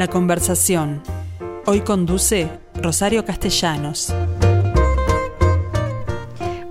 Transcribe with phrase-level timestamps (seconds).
[0.00, 1.02] La conversación.
[1.66, 2.48] Hoy conduce
[2.82, 4.14] Rosario Castellanos.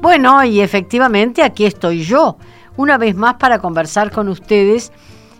[0.01, 2.39] Bueno, y efectivamente aquí estoy yo,
[2.75, 4.91] una vez más para conversar con ustedes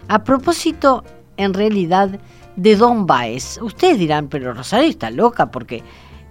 [0.07, 1.03] a propósito,
[1.35, 2.19] en realidad,
[2.55, 3.57] de Don Baez.
[3.59, 5.81] Ustedes dirán, pero Rosario está loca porque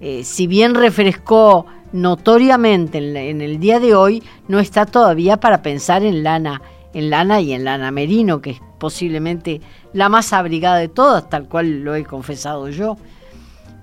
[0.00, 6.04] eh, si bien refrescó notoriamente en, el día de hoy, no está todavía para pensar
[6.04, 6.62] en lana,
[6.94, 9.60] en lana y en lana merino, que es posiblemente
[9.92, 12.96] la más abrigada de todas, tal cual lo he confesado yo.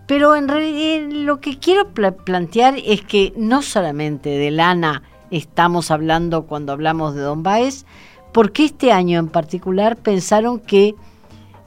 [0.08, 6.46] Pero en realidad lo que quiero plantear es que no solamente de lana estamos hablando
[6.46, 7.86] cuando hablamos de Don Baez,
[8.32, 10.96] porque este año en particular pensaron que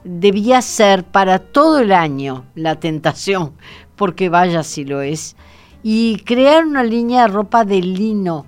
[0.03, 3.53] debía ser para todo el año la tentación,
[3.95, 5.35] porque vaya si lo es,
[5.83, 8.45] y crear una línea de ropa de lino,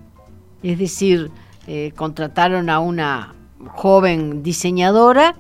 [0.64, 1.32] es decir,
[1.68, 3.34] eh, contrataron a una
[3.68, 5.36] joven diseñadora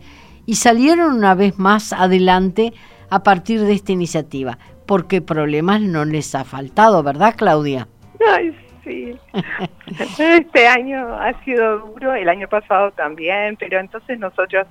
[0.52, 2.74] y salieron una vez más adelante
[3.10, 7.88] a partir de esta iniciativa, porque problemas no les ha faltado, ¿verdad, Claudia?
[8.36, 9.18] Ay, sí.
[10.20, 14.68] este año ha sido duro, el año pasado también, pero entonces nosotros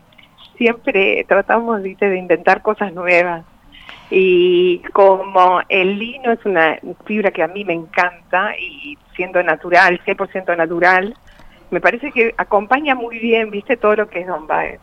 [0.58, 3.46] siempre tratamos de inventar cosas nuevas.
[4.10, 9.98] Y como el lino es una fibra que a mí me encanta y siendo natural,
[10.04, 11.16] 100% natural,
[11.70, 14.78] me parece que acompaña muy bien, viste, todo lo que es Don Baez.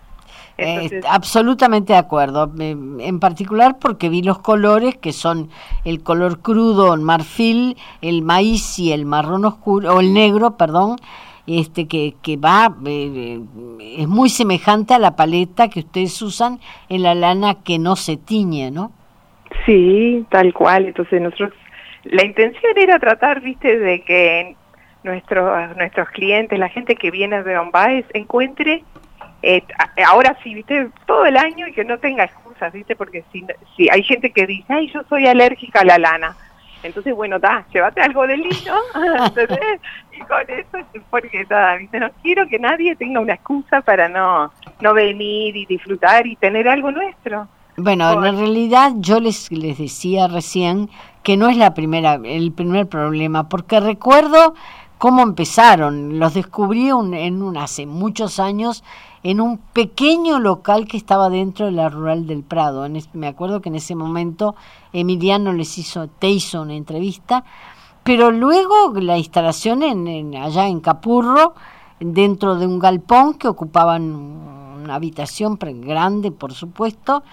[0.60, 5.50] Eh, absolutamente de acuerdo, en particular porque vi los colores que son
[5.86, 10.96] el color crudo, el marfil, el maíz y el marrón oscuro, o el negro, perdón,
[11.46, 13.40] este que, que va, eh,
[13.98, 18.18] es muy semejante a la paleta que ustedes usan en la lana que no se
[18.18, 18.92] tiñe, ¿no?
[19.66, 20.88] Sí, tal cual.
[20.88, 21.54] Entonces nosotros,
[22.04, 24.56] la intención era tratar, viste, de que
[25.04, 28.84] nuestros nuestros clientes, la gente que viene de Bombay, encuentre
[29.50, 29.64] eh,
[30.06, 33.45] ahora sí, viste, todo el año y que no tenga excusas, viste, porque si,
[33.78, 36.36] si hay gente que dice, ay, yo soy alérgica a la lana.
[36.84, 38.76] Entonces, bueno, da, llévate algo de lino,
[40.11, 41.98] y con eso, porque da, ¿viste?
[41.98, 44.52] no quiero que nadie tenga una excusa para no,
[44.82, 47.48] no venir y disfrutar y tener algo nuestro.
[47.77, 50.89] Bueno, en realidad yo les, les decía recién
[51.23, 54.55] que no es la primera, el primer problema, porque recuerdo
[54.98, 56.20] cómo empezaron.
[56.20, 58.84] Los descubrí en un, hace muchos años
[59.24, 62.88] en un pequeño local que estaba dentro de la rural del Prado.
[63.14, 64.56] me acuerdo que en ese momento
[64.94, 67.44] Emiliano les hizo, te una entrevista,
[68.04, 71.56] pero luego la instalación en, allá en Capurro,
[72.00, 77.24] dentro de un galpón que ocupaban una habitación grande, por supuesto,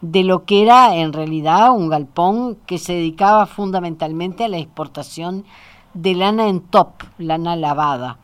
[0.00, 5.44] de lo que era en realidad un galpón que se dedicaba fundamentalmente a la exportación
[5.94, 8.18] de lana en top, lana lavada.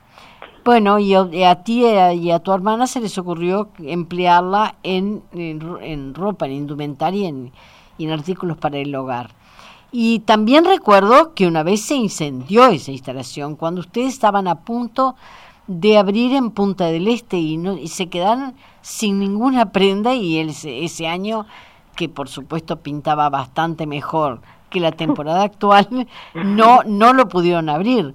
[0.64, 6.46] Bueno, y a ti y a tu hermana se les ocurrió emplearla en, en, ropa,
[6.46, 7.32] en indumentaria
[7.96, 9.30] y en artículos para el hogar.
[9.90, 15.16] Y también recuerdo que una vez se incendió esa instalación, cuando ustedes estaban a punto
[15.66, 20.38] de abrir en Punta del Este y, no, y se quedaron sin ninguna prenda y
[20.38, 21.46] ese año
[21.96, 24.40] que por supuesto pintaba bastante mejor
[24.70, 28.14] que la temporada actual, no, no lo pudieron abrir.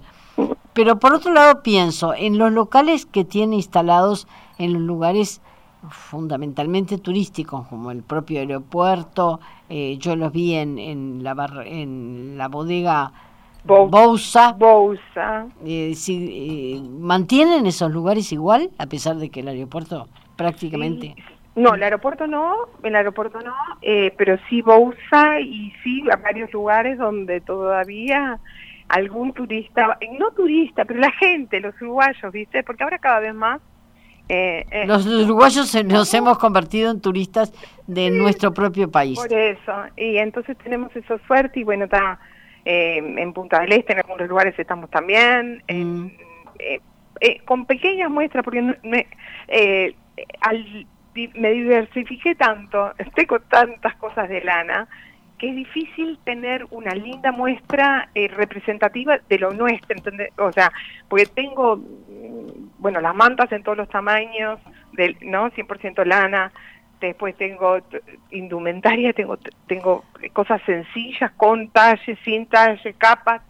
[0.74, 4.28] Pero por otro lado pienso en los locales que tiene instalados
[4.58, 5.42] en los lugares
[5.90, 12.48] fundamentalmente turísticos como el propio aeropuerto, eh, yo los vi en, en, la, en la
[12.48, 13.12] bodega
[13.66, 14.54] Bousa.
[14.54, 15.48] Bousa.
[15.66, 21.16] Eh, si, eh, ¿Mantienen esos lugares igual a pesar de que el aeropuerto prácticamente...
[21.56, 26.52] No, el aeropuerto no, el aeropuerto no, eh, pero sí Bousa y sí a varios
[26.52, 28.40] lugares donde todavía
[28.90, 32.64] algún turista, no turista, pero la gente, los uruguayos, ¿viste?
[32.64, 33.62] Porque ahora cada vez más...
[34.30, 37.54] Eh, eh los uruguayos nos hemos convertido en turistas
[37.86, 39.20] de nuestro propio país.
[39.20, 42.20] Por eso, y entonces tenemos esa suerte y bueno, está
[42.66, 46.08] eh, en Punta del Este, en algunos lugares estamos también, mm.
[47.46, 48.76] con pequeñas muestras, porque
[50.42, 50.88] al
[51.36, 54.88] me diversifiqué tanto, tengo tantas cosas de lana,
[55.38, 60.32] que es difícil tener una linda muestra eh, representativa de lo nuestro, ¿entendés?
[60.38, 60.72] O sea,
[61.08, 64.60] porque tengo, mm, bueno, las mantas en todos los tamaños,
[64.94, 65.50] del, ¿no?
[65.52, 66.52] 100% lana,
[67.00, 67.80] después tengo
[68.32, 69.38] indumentaria, tengo,
[69.68, 73.42] tengo cosas sencillas, con talle, sin talle, capas,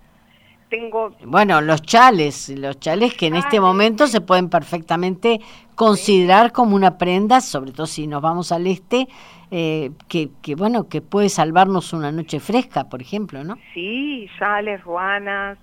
[1.26, 5.40] bueno, los chales, los chales que en este momento se pueden perfectamente
[5.76, 9.08] considerar como una prenda, sobre todo si nos vamos al este,
[9.52, 13.58] eh, que, que, bueno, que puede salvarnos una noche fresca, por ejemplo, ¿no?
[13.74, 15.58] Sí, chales, ruanas,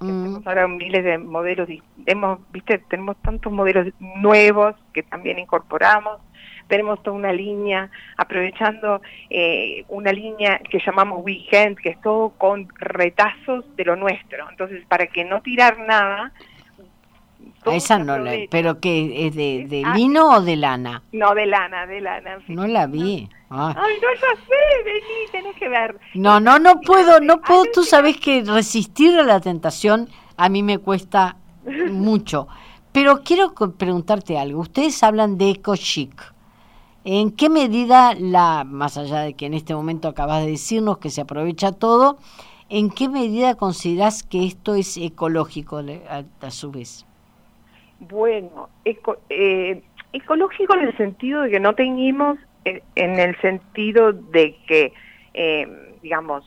[0.00, 0.06] mm.
[0.06, 1.68] tenemos ahora miles de modelos,
[2.06, 6.20] hemos, viste, tenemos tantos modelos nuevos que también incorporamos,
[6.68, 12.68] tenemos toda una línea, aprovechando eh, una línea que llamamos Weekend, que es todo con
[12.76, 14.48] retazos de lo nuestro.
[14.50, 16.32] Entonces, para que no tirar nada,
[17.72, 21.02] esa no la, pero que es de, de lino o de lana?
[21.12, 22.38] No, de lana, de lana.
[22.48, 23.28] No la vi.
[23.50, 23.74] Ah.
[23.76, 25.98] Ay, no, ya sé, vení, tenés que ver.
[26.14, 30.62] No, no, no puedo, no puedo, tú sabes que resistir a la tentación a mí
[30.62, 31.36] me cuesta
[31.90, 32.48] mucho.
[32.92, 36.35] Pero quiero preguntarte algo, ustedes hablan de eco chic.
[37.08, 41.10] ¿En qué medida la, más allá de que en este momento acabas de decirnos que
[41.10, 42.18] se aprovecha todo,
[42.68, 47.06] en qué medida consideras que esto es ecológico a su vez?
[48.00, 54.92] Bueno, eh, ecológico en el sentido de que no teñimos, en, el sentido de que,
[55.34, 55.68] eh,
[56.02, 56.44] digamos,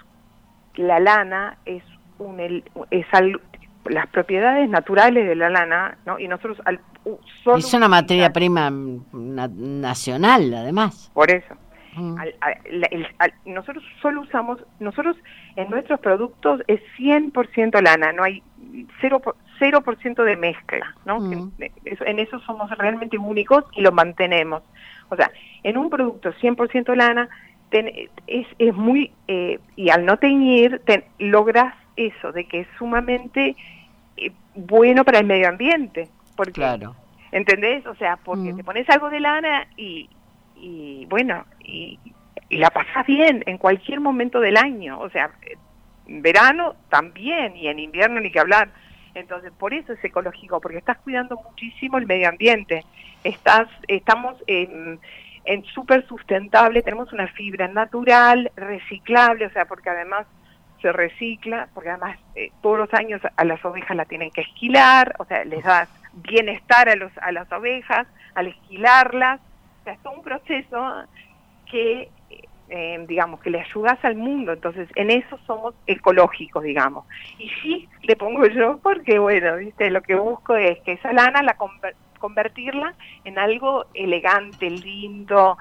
[0.75, 1.83] la lana es
[2.17, 2.41] un
[2.91, 3.05] es
[3.85, 6.19] las propiedades naturales de la lana, ¿no?
[6.19, 6.81] Y nosotros al,
[7.57, 11.11] es una materia prima nacional, además.
[11.13, 11.55] Por eso.
[11.95, 12.17] Mm.
[13.45, 15.17] nosotros solo usamos, nosotros
[15.55, 18.43] en nuestros productos es 100% lana, no hay
[19.01, 21.19] 0%, 0 de mezcla, ¿no?
[21.19, 21.51] Mm.
[21.59, 24.63] En eso somos realmente únicos y lo mantenemos.
[25.09, 25.31] O sea,
[25.63, 27.27] en un producto 100% lana
[28.27, 30.81] es, es muy, eh, y al no teñir,
[31.19, 33.55] logras eso, de que es sumamente
[34.17, 36.09] eh, bueno para el medio ambiente.
[36.39, 36.95] Porque, claro.
[37.33, 37.85] ¿Entendés?
[37.85, 38.55] O sea, porque mm.
[38.55, 40.09] te pones algo de lana y,
[40.55, 41.99] y bueno, y,
[42.47, 45.01] y la pasas bien en cualquier momento del año.
[45.01, 45.31] O sea,
[46.07, 48.69] en verano también y en invierno ni que hablar.
[49.15, 52.85] Entonces, por eso es ecológico, porque estás cuidando muchísimo el medio ambiente.
[53.25, 54.97] Estás, estamos en,
[55.43, 60.25] en súper sustentable, tenemos una fibra natural, reciclable, o sea, porque además
[60.81, 65.15] se recicla, porque además eh, todos los años a las ovejas la tienen que esquilar,
[65.19, 65.89] o sea, les das
[66.21, 69.39] bienestar a, los, a las ovejas al esquilarlas,
[69.81, 71.03] o sea, es todo un proceso
[71.69, 72.09] que
[72.71, 77.03] eh, digamos, que le ayudas al mundo, entonces en eso somos ecológicos, digamos.
[77.39, 81.41] Y sí, le pongo yo porque, bueno, viste, lo que busco es que esa lana
[81.41, 81.57] la
[82.19, 82.93] convertirla
[83.23, 85.57] en algo elegante, lindo,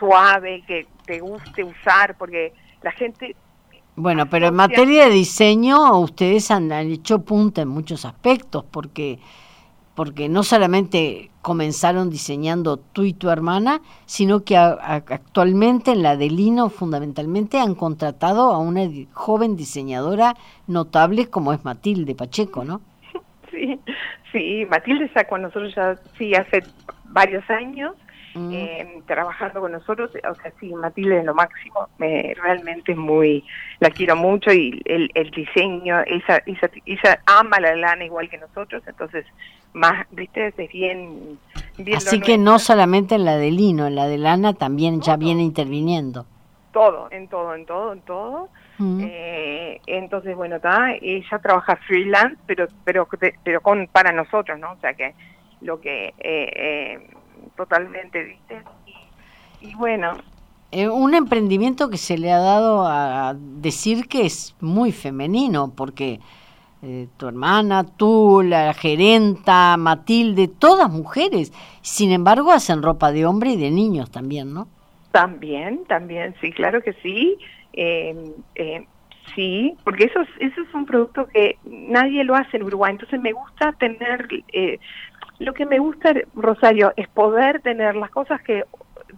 [0.00, 3.36] suave, que te guste usar, porque la gente...
[3.94, 9.20] Bueno, pero en materia de diseño ustedes han hecho punta en muchos aspectos, porque
[10.00, 16.30] porque no solamente comenzaron diseñando tú y tu hermana, sino que actualmente en la de
[16.30, 20.36] Lino fundamentalmente han contratado a una joven diseñadora
[20.66, 22.80] notable como es Matilde Pacheco, ¿no?
[23.50, 23.78] Sí,
[24.32, 26.62] sí, Matilde está con nosotros ya sí hace
[27.04, 27.92] varios años
[28.32, 28.52] Mm.
[28.52, 33.44] Eh, trabajando con nosotros, o sea, sí, Matilde es lo máximo, me, realmente es muy,
[33.80, 38.84] la quiero mucho y el, el diseño, ella, ella, ama la lana igual que nosotros,
[38.86, 39.26] entonces,
[39.72, 41.40] más, viste, es bien...
[41.76, 45.16] bien Así que no solamente en la de lino, en la de lana también ya
[45.16, 46.24] viene interviniendo.
[46.72, 48.48] Todo, en todo, en todo, en todo.
[48.78, 49.00] Mm.
[49.02, 53.08] Eh, entonces, bueno, está, ella trabaja freelance, pero pero
[53.42, 54.72] pero con para nosotros, ¿no?
[54.72, 55.14] O sea que
[55.60, 56.98] lo que eh,
[57.56, 58.62] totalmente, ¿viste?
[59.60, 60.12] Y, bueno.
[60.72, 66.20] Eh, un emprendimiento que se le ha dado a decir que es muy femenino, porque
[66.82, 71.52] eh, tu hermana, tú, la gerenta, Matilde, todas mujeres,
[71.82, 74.68] sin embargo hacen ropa de hombre y de niños también, ¿no?
[75.10, 77.36] También, también, sí, claro que sí.
[77.72, 78.14] Eh,
[79.34, 83.32] sí, porque eso, eso es un producto que nadie lo hace en Uruguay, entonces me
[83.32, 84.78] gusta tener eh,
[85.40, 88.64] lo que me gusta, Rosario, es poder tener las cosas que,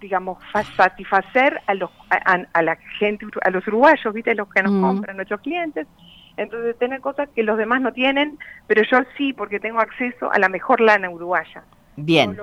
[0.01, 0.39] digamos,
[0.77, 4.35] satisfacer a, los, a, la gente, a los uruguayos, ¿viste?
[4.35, 4.81] Los que nos mm.
[4.81, 5.87] compran, nuestros clientes.
[6.37, 8.39] Entonces, tener cosas que los demás no tienen,
[8.69, 11.65] pero yo sí, porque tengo acceso a la mejor lana uruguaya.
[11.97, 12.39] Bien.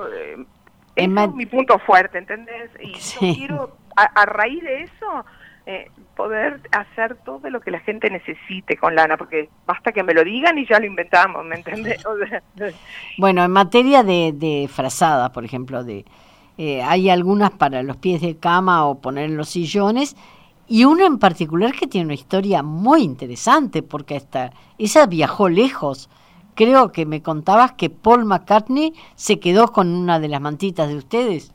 [0.95, 2.69] es mi punto fuerte, ¿entendés?
[2.81, 5.25] Y yo quiero, a raíz de eso,
[5.71, 10.15] eh, poder hacer todo lo que la gente necesite con lana, porque basta que me
[10.15, 12.03] lo digan y ya lo inventamos, ¿me entiendes?
[13.19, 16.05] bueno, en materia de, de frazadas, por ejemplo, de
[16.57, 20.15] eh, hay algunas para los pies de cama o poner en los sillones,
[20.67, 26.09] y una en particular que tiene una historia muy interesante, porque esta, esa viajó lejos.
[26.55, 30.95] Creo que me contabas que Paul McCartney se quedó con una de las mantitas de
[30.95, 31.53] ustedes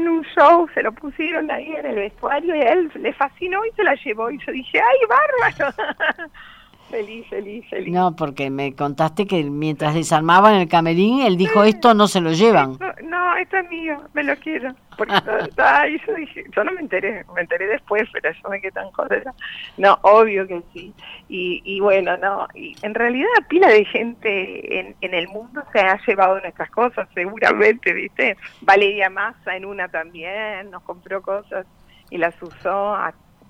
[0.00, 3.70] en, un show, se lo pusieron ahí en el vestuario y él le fascinó y
[3.76, 4.30] se la llevó.
[4.30, 5.74] Y yo dije, ¡ay, bárbaro!
[6.90, 7.92] feliz, feliz, feliz.
[7.92, 12.32] No, porque me contaste que mientras desarmaban el camerín, él dijo, esto no se lo
[12.32, 12.78] llevan.
[13.04, 14.74] no, esto es mío, me lo quiero.
[14.98, 15.14] Porque
[15.56, 18.90] ay, yo dije, yo no me enteré, me enteré después, pero yo me quedé tan
[18.90, 19.32] jodida.
[19.78, 20.92] No, obvio que sí.
[21.28, 25.80] Y, y bueno, no, y en realidad pila de gente en, en el mundo se
[25.80, 28.36] ha llevado nuestras cosas, seguramente, ¿viste?
[28.60, 31.66] Valeria Massa en una también, nos compró cosas
[32.10, 32.96] y las usó,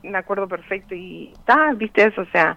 [0.03, 2.23] me acuerdo perfecto, y está, ¿viste eso?
[2.23, 2.57] O sea...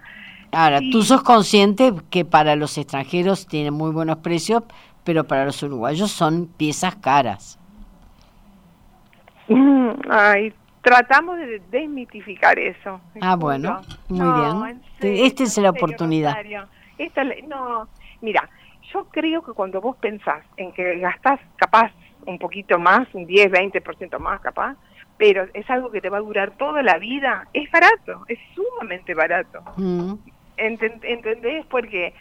[0.54, 4.62] Ahora, tú sos consciente que para los extranjeros tienen muy buenos precios,
[5.04, 7.58] pero para los uruguayos son piezas caras.
[10.10, 13.00] Ay, tratamos de desmitificar eso.
[13.20, 14.82] Ah, bueno, muy bien.
[15.00, 16.36] Esta es la oportunidad.
[16.98, 17.88] Esta, no,
[18.20, 18.48] mira,
[18.92, 21.90] yo creo que cuando vos pensás en que gastás capaz
[22.26, 24.76] un poquito más, un 10, 20% más capaz,
[25.16, 29.14] pero es algo que te va a durar toda la vida, es barato, es sumamente
[29.14, 29.62] barato.
[29.76, 30.14] Mm.
[30.56, 31.66] ¿Entendés?
[31.66, 32.14] Porque,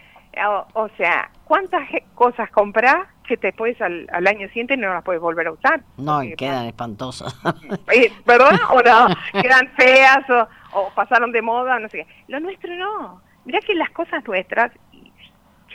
[0.74, 5.48] o, sea, ¿cuántas cosas compras que después al, al, año siguiente no las puedes volver
[5.48, 5.82] a usar?
[5.98, 7.36] No, y quedan espantosas.
[7.94, 8.60] Eh, ¿Perdón?
[8.72, 9.08] ¿O no?
[9.42, 12.08] Quedan feas o, o pasaron de moda, no sé qué.
[12.28, 13.22] Lo nuestro no.
[13.46, 14.72] Mirá que las cosas nuestras,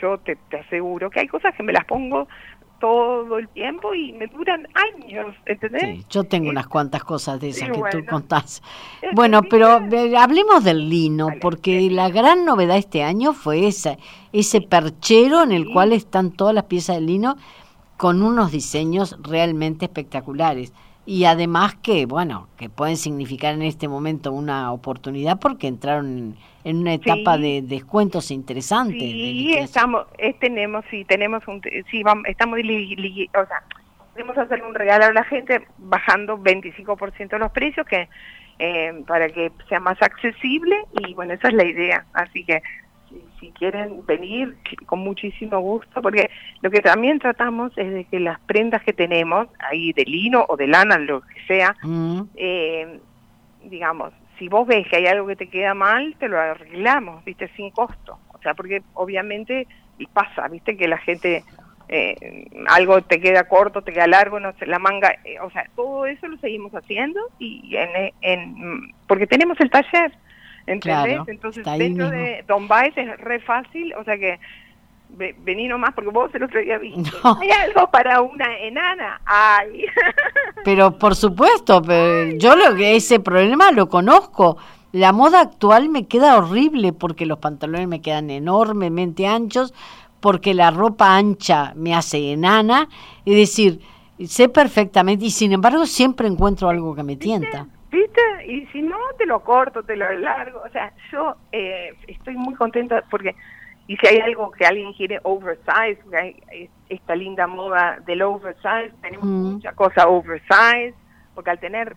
[0.01, 2.27] yo te, te aseguro que hay cosas que me las pongo
[2.79, 5.81] todo el tiempo y me duran años, ¿entendés?
[5.81, 8.61] Sí, yo tengo unas cuantas cosas de esas que tú contás.
[9.13, 13.97] Bueno, pero eh, hablemos del lino, porque la gran novedad este año fue esa,
[14.33, 17.37] ese perchero en el cual están todas las piezas de lino
[17.97, 20.73] con unos diseños realmente espectaculares.
[21.05, 26.37] Y además que, bueno, que pueden significar en este momento una oportunidad porque entraron en
[26.65, 28.99] una etapa de descuentos interesantes.
[28.99, 30.05] Sí, estamos,
[30.39, 33.63] tenemos, sí, tenemos un, sí, vamos, estamos, o sea,
[34.13, 38.09] podemos hacer un regalo a la gente bajando 25% los precios que
[38.61, 42.05] eh, para que sea más accesible y bueno, esa es la idea.
[42.11, 42.61] Así que
[43.39, 46.29] si, quieren venir, con muchísimo gusto, porque
[46.61, 50.57] lo que también tratamos es de que las prendas que tenemos, ahí de lino o
[50.57, 52.21] de lana, lo que sea, mm.
[52.35, 52.99] eh,
[53.63, 57.49] digamos, si vos ves que hay algo que te queda mal, te lo arreglamos, viste,
[57.55, 58.17] sin costo.
[58.33, 59.67] O sea, porque obviamente
[60.13, 61.43] pasa, viste, que la gente,
[61.89, 65.65] eh, algo te queda corto, te queda largo, no sé, la manga, eh, o sea,
[65.75, 70.11] todo eso lo seguimos haciendo y en, en porque tenemos el taller.
[70.69, 71.19] ¿entendés?
[71.27, 74.39] Entonces, dentro de Don Baez es re fácil, o sea que
[75.09, 77.09] vení nomás porque vos el otro día viste.
[77.23, 79.21] Hay algo para una enana.
[79.25, 79.85] Ay.
[80.65, 84.57] Pero por supuesto, pero yo lo que ese problema lo conozco.
[84.91, 89.73] La moda actual me queda horrible porque los pantalones me quedan enormemente anchos,
[90.19, 92.89] porque la ropa ancha me hace enana,
[93.25, 93.79] es decir,
[94.25, 97.67] sé perfectamente y sin embargo siempre encuentro algo que me tienta.
[97.91, 98.21] ¿Viste?
[98.47, 100.61] Y si no, te lo corto, te lo largo.
[100.65, 103.35] O sea, yo eh, estoy muy contenta porque,
[103.89, 109.25] y si hay algo que alguien quiere oversize, hay esta linda moda del oversize, tenemos
[109.25, 110.93] mucha cosa oversize,
[111.33, 111.95] porque al tener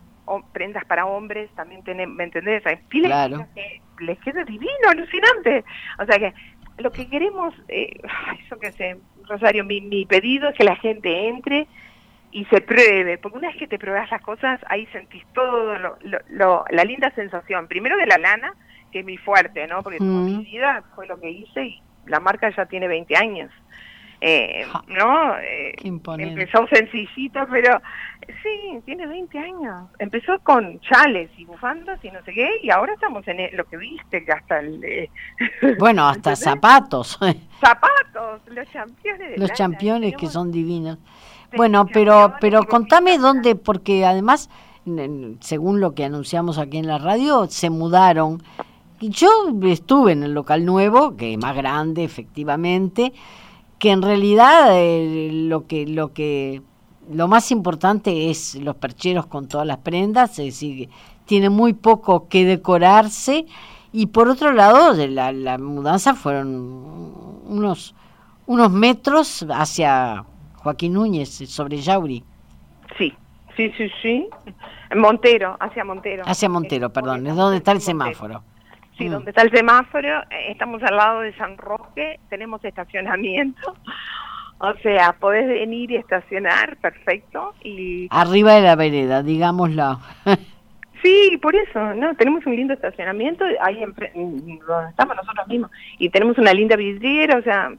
[0.53, 2.65] prendas para hombres también tenemos, ¿me entendés?
[2.65, 3.45] Hay claro.
[3.53, 5.63] que les queda divino, alucinante.
[5.99, 6.33] O sea que
[6.79, 8.01] lo que queremos, eh,
[8.43, 8.97] eso que sé,
[9.29, 11.67] Rosario, mi, mi pedido es que la gente entre
[12.31, 15.97] y se pruebe, porque una vez que te pruebas las cosas, ahí sentís todo lo,
[16.29, 18.55] lo, la linda sensación, primero de la lana,
[18.93, 19.81] que es muy fuerte, ¿no?
[19.81, 20.25] Porque mm.
[20.25, 23.51] mi vida fue lo que hice y la marca ya tiene 20 años.
[24.25, 25.37] Eh, ¿No?
[25.39, 27.81] Eh, empezó sencillito, pero
[28.41, 29.89] sí, tiene 20 años.
[29.99, 33.75] Empezó con chales y bufandas y no sé qué, y ahora estamos en lo que
[33.75, 35.09] viste, que hasta el...
[35.77, 37.19] bueno, hasta zapatos.
[37.59, 39.37] Zapatos, los championes.
[39.37, 40.99] los championes que son divinos.
[41.57, 44.49] Bueno, pero, pero contame dónde, porque además,
[45.41, 48.41] según lo que anunciamos aquí en la radio, se mudaron.
[49.09, 49.29] Yo
[49.63, 53.13] estuve en el local nuevo, que es más grande, efectivamente,
[53.79, 56.61] que en realidad eh, lo que lo que
[57.11, 60.89] lo más importante es los percheros con todas las prendas, es decir,
[61.25, 63.45] tiene muy poco que decorarse
[63.91, 66.47] y por otro lado la, la mudanza fueron
[67.45, 67.93] unos
[68.45, 72.23] unos metros hacia Joaquín Núñez, sobre Yauri.
[72.97, 73.13] Sí,
[73.57, 74.29] sí, sí, sí.
[74.95, 76.23] Montero, hacia Montero.
[76.25, 78.43] Hacia Montero, perdón, es donde está el semáforo.
[78.97, 79.11] Sí, mm.
[79.11, 83.75] donde está el semáforo, eh, estamos al lado de San Roque, tenemos estacionamiento.
[84.59, 87.53] O sea, podés venir y estacionar, perfecto.
[87.65, 89.99] y Arriba de la vereda, digámoslo.
[91.03, 92.15] Sí, por eso, ¿no?
[92.15, 93.93] Tenemos un lindo estacionamiento ahí en,
[94.65, 95.69] donde estamos nosotros mismos.
[95.99, 97.73] Y tenemos una linda vidriera, o sea,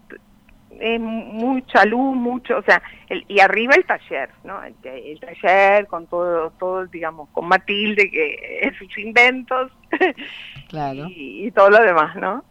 [0.81, 4.63] es mucha luz, mucho, o sea, el, y arriba el taller, ¿no?
[4.63, 4.75] El,
[5.21, 9.73] taller con todo, todo, digamos, con Matilde, que es sus inventos,
[10.69, 11.07] claro.
[11.09, 12.45] y, todo lo demás, ¿no?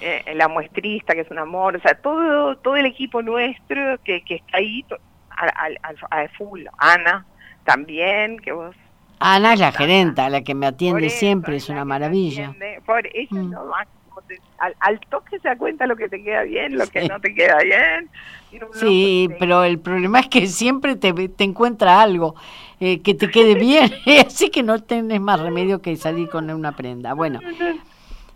[0.00, 4.22] eh, la muestrista, que es un amor, o sea, todo todo el equipo nuestro que,
[4.22, 4.84] que está ahí
[5.30, 6.64] al, al, al full.
[6.78, 7.24] Ana
[7.64, 8.74] también, que vos
[9.18, 12.54] Ana es la gerenta, la que me atiende siempre, es una maravilla.
[12.84, 13.54] por ella mm.
[14.28, 14.46] No
[14.80, 17.58] al, toque se da cuenta lo que te queda bien, lo que no te queda
[17.58, 18.10] bien.
[18.74, 22.34] Sí, pero el problema es que siempre te, te encuentra algo
[22.80, 23.90] eh, que te quede bien,
[24.26, 27.14] así que no tienes más remedio que salir con una prenda.
[27.14, 27.40] Bueno,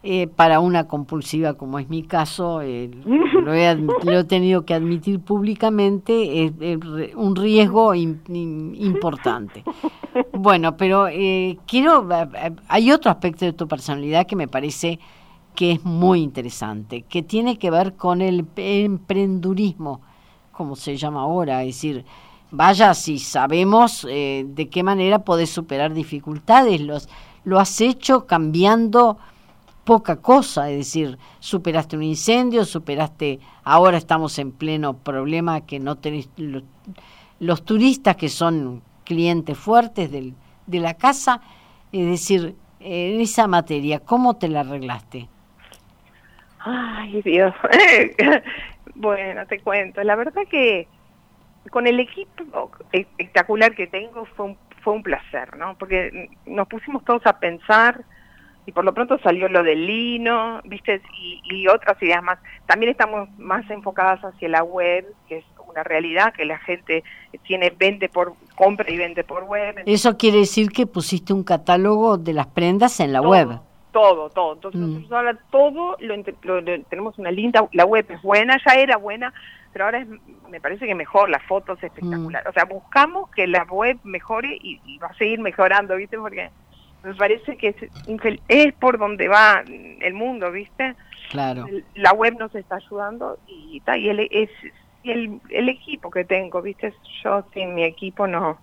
[0.02, 2.90] eh, para una compulsiva como es mi caso, eh,
[3.44, 9.62] lo, he, tenido que admitir públicamente, es, un riesgo importante.
[10.32, 12.08] Bueno, pero eh, quiero,
[12.68, 14.98] hay otro aspecto de tu personalidad que me parece
[15.54, 20.00] que es muy interesante, que tiene que ver con el emprendurismo,
[20.52, 22.04] como se llama ahora, es decir,
[22.50, 27.08] vaya si sabemos de qué manera podés superar dificultades, los,
[27.44, 29.18] lo has hecho cambiando
[29.84, 35.96] poca cosa, es decir, superaste un incendio, superaste, ahora estamos en pleno problema que no
[35.96, 40.34] tenés los, turistas que son clientes fuertes del,
[40.66, 41.40] de la casa,
[41.92, 45.28] es decir, en esa materia, ¿cómo te la arreglaste?
[46.60, 47.54] Ay, Dios.
[48.94, 50.02] bueno, te cuento.
[50.02, 50.86] La verdad que
[51.70, 55.76] con el equipo espectacular que tengo fue un, fue un placer, ¿no?
[55.78, 58.04] Porque nos pusimos todos a pensar
[58.66, 61.00] y por lo pronto salió lo del lino, ¿viste?
[61.50, 62.38] Y, otras ideas más.
[62.66, 67.04] También estamos más enfocadas hacia la web, que es una realidad que la gente
[67.44, 69.82] tiene vende por compra y vende por web.
[69.86, 73.60] Eso quiere decir que pusiste un catálogo de las prendas en la web.
[73.92, 74.54] Todo, todo.
[74.54, 75.12] Entonces, mm.
[75.12, 79.32] ahora todo lo, tenemos una linda, la web es buena, ya era buena,
[79.72, 80.08] pero ahora es,
[80.48, 82.44] me parece que mejor, las fotos espectacular.
[82.44, 82.48] Mm.
[82.48, 86.16] O sea, buscamos que la web mejore y, y va a seguir mejorando, ¿viste?
[86.18, 86.50] Porque
[87.02, 87.76] me parece que es,
[88.48, 90.94] es por donde va el mundo, ¿viste?
[91.30, 91.66] Claro.
[91.94, 94.50] La web nos está ayudando y, y el, es,
[95.02, 96.92] y el, el equipo que tengo, ¿viste?
[97.22, 98.58] Yo sin mi equipo no,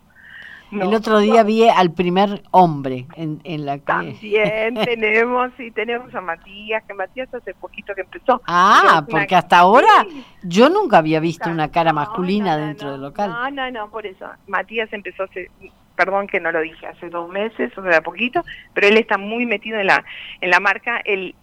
[0.72, 4.14] el otro día vi al primer hombre en, en la calle.
[4.14, 8.42] También tenemos, sí, tenemos a Matías, que Matías hace poquito que empezó.
[8.48, 10.06] Ah, porque hasta ahora
[10.44, 13.30] yo nunca había visto una cara masculina dentro del local.
[13.30, 14.26] No, no, no, por eso.
[14.48, 15.50] Matías empezó hace,
[15.96, 18.44] perdón que no lo dije, hace dos meses, o sea, poquito,
[18.74, 20.04] pero él está muy metido en la,
[20.42, 21.02] en la marca.
[21.06, 21.36] Él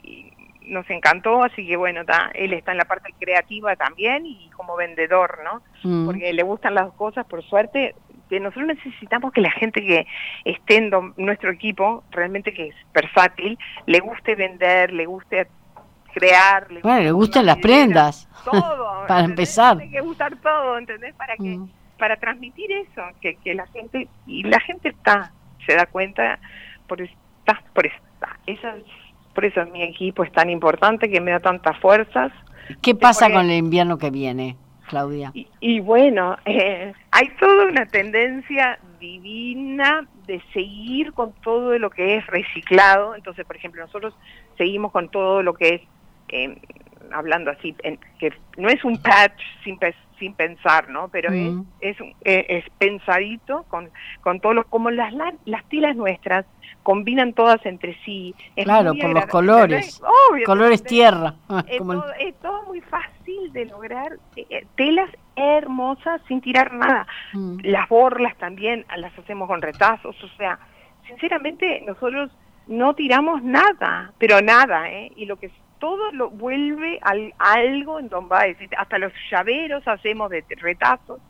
[0.66, 2.03] nos encantó, así que bueno,
[2.35, 5.62] él está en la parte creativa también y como vendedor, ¿no?
[5.83, 6.07] Mm.
[6.07, 7.94] Porque le gustan las cosas, por suerte,
[8.29, 10.07] que nosotros necesitamos que la gente que
[10.45, 15.47] esté en nuestro equipo, realmente que es versátil, le guste vender, le guste
[16.13, 16.71] crear.
[16.71, 18.29] Le bueno, le gustan las prendas.
[18.45, 19.07] Todo.
[19.07, 19.79] para empezar.
[19.79, 21.15] Tiene que gustar todo, ¿entendés?
[21.15, 21.71] Para que mm.
[21.99, 25.33] para transmitir eso, que, que la gente, y la gente está,
[25.65, 26.39] se da cuenta,
[26.87, 28.69] por está, por eso,
[29.35, 32.33] por eso mi equipo es tan importante, que me da tantas fuerzas.
[32.83, 34.57] ¿Qué pasa con el invierno que viene?
[34.85, 35.33] Claudia.
[35.61, 42.27] Y, bueno, eh, hay toda una tendencia divina de seguir con todo lo que es
[42.27, 43.14] reciclado.
[43.14, 44.14] Entonces, por ejemplo, nosotros
[44.57, 45.83] seguimos con todo lo que es,
[46.29, 46.59] eh,
[47.12, 47.75] hablando así,
[48.18, 49.79] que no es un patch sin,
[50.18, 51.09] sin pensar, ¿no?
[51.09, 55.12] Pero es, es, eh, es, pensadito con, con todo lo, como las,
[55.44, 56.46] las tilas nuestras
[56.85, 58.35] combinan todas entre sí.
[58.62, 60.00] claro, por los colores.
[60.46, 61.35] colores tierra.
[61.66, 64.18] Es, todo, muy fácil de lograr.
[64.37, 67.07] Eh, eh, telas hermosas sin tirar nada.
[67.33, 67.59] Mm.
[67.62, 70.14] Las borlas también las hacemos con retazos.
[70.22, 70.59] O sea,
[71.09, 72.31] sinceramente nosotros
[72.66, 75.11] no tiramos nada, pero nada, ¿eh?
[75.16, 75.50] Y lo que
[75.85, 78.27] todo lo vuelve al, algo en Don
[78.79, 81.20] Hasta los llaveros hacemos de retazos.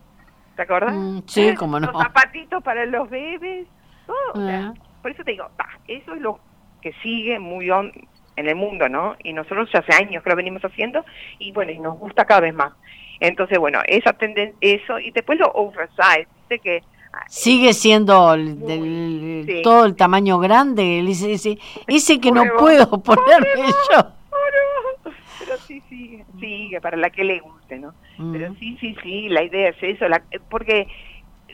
[0.55, 0.95] ¿Te acuerdas?
[0.95, 1.90] Mm, sí, como no.
[1.90, 3.67] Los zapatitos para los bebés.
[4.07, 4.17] Todo.
[4.37, 4.73] Ah.
[5.03, 5.51] Por eso te digo,
[5.88, 6.38] eso es lo
[6.81, 9.17] que sigue muy en el mundo, ¿no?
[9.25, 11.05] Y nosotros ya hace años que lo venimos haciendo
[11.40, 12.75] y bueno, y nos gusta cada vez más.
[13.19, 16.61] Entonces, bueno, esa tendencia, eso, y después lo oversize, ¿viste?
[16.61, 23.67] que ah, Sigue siendo del, todo el tamaño grande, ese, ese, que no puedo ponerme
[23.90, 24.14] yo.
[25.66, 27.94] Sí, sigue, sigue, para la que le guste, ¿no?
[28.33, 30.87] Pero sí, sí, sí, la idea es eso, la, porque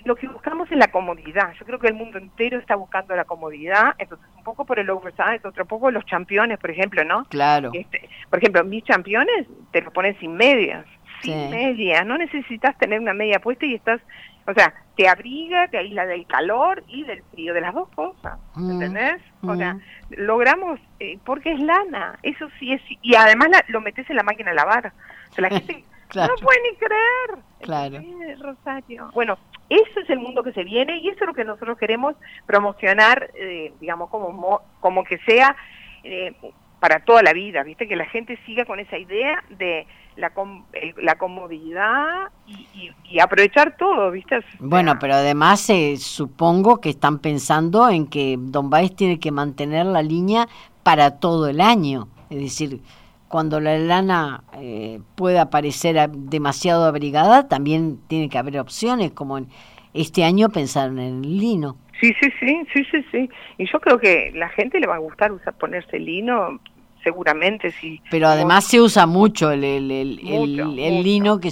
[0.05, 1.53] lo que buscamos es la comodidad.
[1.59, 4.89] Yo creo que el mundo entero está buscando la comodidad, entonces un poco por el
[4.91, 7.25] oversize, otro poco los championes, por ejemplo, ¿no?
[7.27, 7.71] Claro.
[7.75, 10.87] Este, por ejemplo, mis championes te los ponen sin medias,
[11.23, 14.01] sin medias, no necesitas tener una media puesta y estás,
[14.47, 18.39] o sea, te abriga, te aísla del calor y del frío, de las dos cosas,
[18.55, 19.23] mm, ¿entendés?
[19.43, 19.81] O sea, mm.
[20.11, 24.51] logramos, eh, porque es lana, eso sí es, y además lo metes en la máquina
[24.51, 24.93] de lavar,
[25.31, 25.85] o sea, la gente...
[26.13, 27.45] No puede ni creer.
[27.61, 28.03] Claro.
[28.43, 29.11] Rosario.
[29.15, 32.17] Bueno, eso es el mundo que se viene y eso es lo que nosotros queremos
[32.47, 35.55] promocionar, eh, digamos, como, como que sea
[36.03, 36.35] eh,
[36.81, 37.87] para toda la vida, ¿viste?
[37.87, 39.87] Que la gente siga con esa idea de
[40.17, 40.33] la,
[40.97, 44.41] la comodidad y, aprovechar todo, ¿viste?
[44.61, 49.87] bueno, pero además eh, supongo que están pensando en que Don Baez tiene que mantener
[49.87, 50.49] la línea
[50.83, 52.81] para todo el año, es decir,
[53.29, 59.47] cuando la lana eh, pueda parecer demasiado abrigada, también tiene que haber opciones, como en
[59.95, 61.77] este año pensaron en el lino.
[62.01, 63.31] Sí, sí, sí, sí, sí, sí.
[63.59, 66.59] Y yo creo que la gente le va a gustar usar ponerse lino,
[67.05, 68.01] seguramente sí.
[68.11, 71.51] Pero además se usa mucho el, el, el, lino que,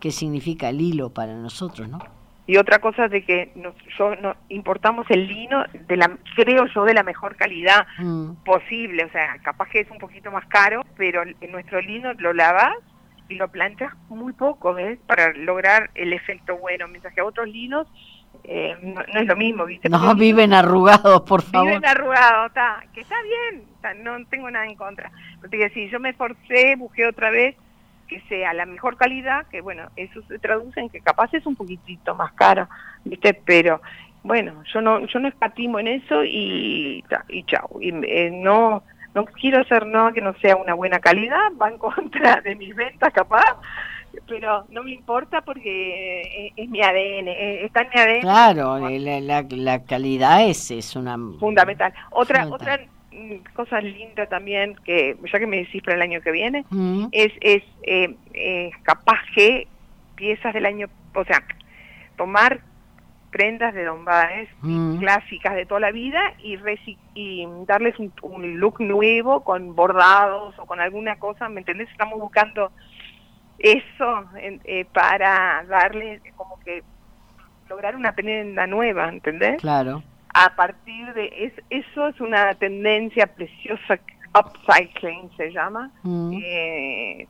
[0.00, 1.98] que significa el hilo para nosotros, ¿no?
[2.46, 6.84] Y otra cosa de que nos, yo, no, importamos el lino, de la creo yo,
[6.84, 8.42] de la mejor calidad mm.
[8.44, 9.04] posible.
[9.04, 12.74] O sea, capaz que es un poquito más caro, pero en nuestro lino lo lavas
[13.28, 14.98] y lo planchas muy poco, ¿ves?
[15.06, 16.88] Para lograr el efecto bueno.
[16.88, 17.86] Mientras que otros linos
[18.42, 19.88] eh, no, es lo mismo, ¿viste?
[19.88, 21.68] No, viven arrugados, por favor.
[21.68, 23.64] Viven arrugados, está, que está bien,
[24.02, 25.12] no tengo nada en contra.
[25.40, 27.54] Pero te yo me esforcé, busqué otra vez
[28.10, 31.54] que sea la mejor calidad, que bueno, eso se traduce en que capaz es un
[31.54, 32.68] poquitito más caro,
[33.04, 33.32] ¿viste?
[33.34, 33.80] Pero
[34.24, 37.78] bueno, yo no yo no escatimo en eso y, y chao.
[37.80, 38.82] Y eh, no
[39.14, 42.74] no quiero hacer nada que no sea una buena calidad, va en contra de mis
[42.74, 43.56] ventas capaz,
[44.26, 47.28] pero no me importa porque es, mi ADN,
[47.64, 48.20] está en mi ADN.
[48.22, 51.16] Claro, la, la, calidad es, es una...
[51.38, 51.92] Fundamental.
[52.10, 52.80] Otra, otra
[53.20, 57.06] mm, cosa linda también, que ya que me decís para el año que viene, mm.
[57.12, 59.66] es, es eh, capaz que
[60.16, 61.42] piezas del año, o sea,
[62.16, 62.60] tomar
[63.30, 64.98] prendas de Don Baez, mm.
[64.98, 66.58] clásicas de toda la vida, y,
[67.14, 71.88] y darles un, un, look nuevo con bordados o con alguna cosa, ¿me entendés?
[71.90, 72.72] Estamos buscando
[73.58, 76.82] eso eh, para darle como que
[77.68, 79.60] lograr una prenda nueva, ¿entendés?
[79.60, 80.02] Claro.
[80.34, 83.98] A partir de es, eso es una tendencia preciosa,
[84.38, 85.90] upcycling se llama.
[86.02, 86.32] Mm.
[86.34, 87.26] Eh,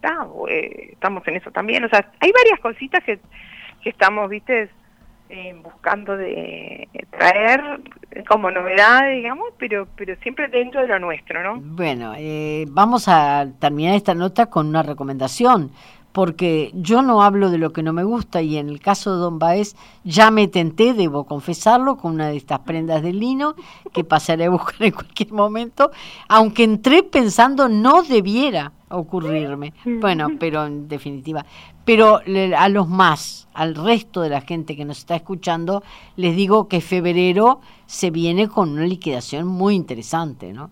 [0.49, 3.19] eh, estamos en eso también, o sea, hay varias cositas que,
[3.83, 4.69] que estamos, viste,
[5.63, 7.81] buscando de traer
[8.29, 11.61] como novedad, digamos, pero pero siempre dentro de lo nuestro, ¿no?
[11.61, 12.15] Bueno,
[12.69, 15.71] vamos a terminar esta nota con una recomendación
[16.13, 19.21] porque yo no hablo de lo que no me gusta y en el caso de
[19.21, 23.55] Don Baez ya me tenté, debo confesarlo, con una de estas prendas de lino
[23.93, 25.91] que pasaré a buscar en cualquier momento,
[26.29, 29.73] aunque entré pensando no debiera ocurrirme.
[29.85, 31.47] Bueno, pero en definitiva,
[31.85, 32.21] pero
[32.57, 35.83] a los más, al resto de la gente que nos está escuchando,
[36.17, 40.71] les digo que febrero se viene con una liquidación muy interesante, ¿no?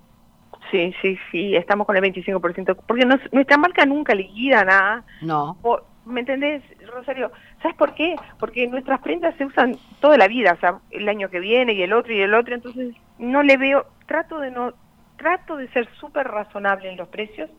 [0.71, 5.05] Sí, sí, sí, estamos con el 25%, porque nuestra marca nunca liquida nada.
[5.23, 5.57] No.
[6.05, 7.31] ¿Me entendés, Rosario?
[7.61, 8.17] ¿Sabes por qué?
[8.39, 11.83] Porque nuestras prendas se usan toda la vida, o sea, el año que viene y
[11.83, 14.73] el otro y el otro, entonces no le veo, trato de no,
[15.17, 17.51] trato de ser súper razonable en los precios,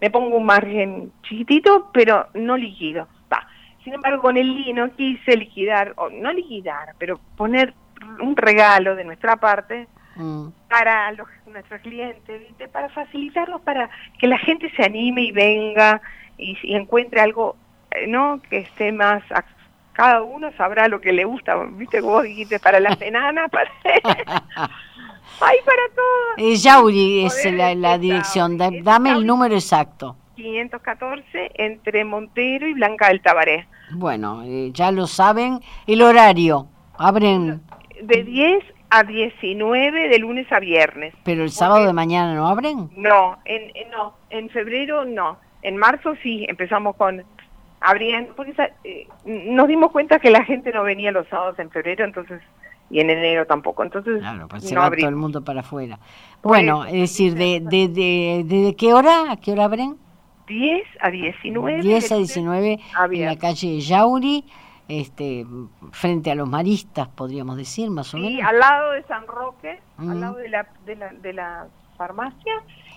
[0.00, 3.08] me pongo un margen chiquitito, pero no liquido.
[3.30, 3.46] Va.
[3.84, 7.74] Sin embargo, con el lino quise liquidar, o no liquidar, pero poner
[8.20, 9.86] un regalo de nuestra parte
[10.18, 10.48] Mm.
[10.68, 16.02] para los, nuestros clientes, para facilitarlos, para que la gente se anime y venga
[16.36, 17.54] y, encuentre algo,
[17.92, 18.40] eh, ¿no?
[18.50, 19.22] Que esté más...
[19.92, 22.00] cada uno sabrá lo que le gusta, ¿viste?
[22.00, 23.70] Vos dijiste para las enanas, para...
[25.40, 26.38] ¡Ay, para todos!
[26.38, 30.16] Eh, Yauri es la, dirección, dame el número exacto.
[30.34, 33.68] 514 entre Montero y Blanca del Tabaré.
[33.92, 35.60] Bueno, eh, ya lo saben.
[35.86, 37.62] El horario, abren...
[38.02, 41.14] De 10 a 19 de lunes a viernes.
[41.24, 42.90] ¿Pero el sábado de mañana no abren?
[42.96, 45.38] No, en, no, en febrero no.
[45.62, 47.24] En marzo sí, empezamos con
[47.80, 52.04] abriendo, porque eh, nos dimos cuenta que la gente no venía los sábados en febrero,
[52.04, 52.40] entonces
[52.90, 53.82] y en enero tampoco.
[53.82, 55.98] Entonces, claro, pues se va todo el mundo para afuera.
[56.42, 59.96] Bueno, es decir, de, de, de, de, qué hora a qué hora abren?
[60.46, 61.82] 10 a 19.
[61.82, 62.78] 10 a 19
[63.12, 64.44] en la calle Yauri
[64.88, 65.44] este,
[65.92, 68.42] frente a los maristas, podríamos decir, más o menos.
[68.42, 72.54] al lado de San Roque, al lado de la, de la, de la farmacia.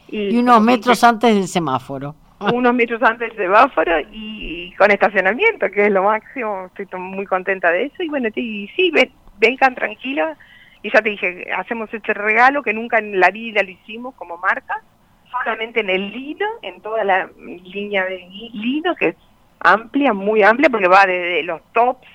[0.07, 2.15] Y, unos metros antes del semáforo.
[2.53, 6.71] Unos metros antes del semáforo y con estacionamiento, que es lo máximo.
[6.75, 8.01] Estoy muy contenta de eso.
[8.01, 8.91] Y bueno, y sí,
[9.37, 10.35] vengan tranquilos.
[10.81, 14.37] Y ya te dije, hacemos este regalo que nunca en la vida lo hicimos como
[14.37, 14.81] marca,
[15.29, 19.15] solamente en el lino, en toda la línea de lino, que es
[19.63, 22.07] amplia, muy amplia, porque va desde los tops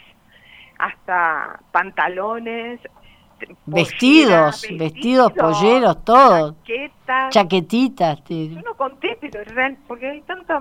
[0.79, 2.81] hasta pantalones,
[3.67, 6.57] vestidos, vestidos, polleros, todo.
[7.31, 8.23] Chaquetitas.
[8.29, 9.41] Yo no conté, pero
[9.87, 10.61] porque hay tanta...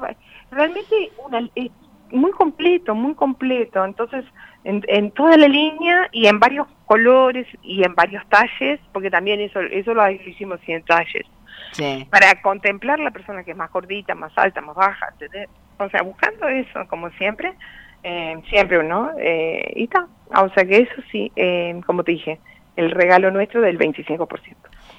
[0.52, 1.71] Realmente una, es
[2.12, 3.84] muy completo, muy completo.
[3.84, 4.26] Entonces,
[4.63, 9.41] en, en, toda la línea y en varios colores y en varios talles, porque también
[9.41, 11.26] eso eso lo hicimos en talles.
[12.10, 15.50] Para contemplar la persona que es más gordita, más alta, más baja, ¿entendés?
[15.77, 17.53] O sea, buscando eso, como siempre,
[18.03, 19.11] eh, siempre, ¿no?
[19.19, 20.07] Eh, y está.
[20.35, 22.39] O sea que eso sí, eh, como te dije,
[22.75, 24.55] el regalo nuestro del 25%.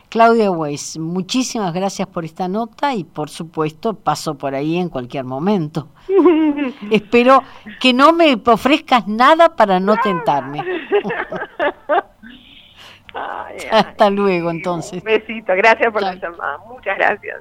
[0.08, 5.24] Claudia Weiss, muchísimas gracias por esta nota y por supuesto paso por ahí en cualquier
[5.24, 5.88] momento.
[6.90, 7.42] Espero
[7.80, 10.62] que no me ofrezcas nada para no tentarme.
[13.70, 15.02] Hasta luego entonces.
[15.02, 17.40] Un besito, gracias por la llamada, muchas gracias.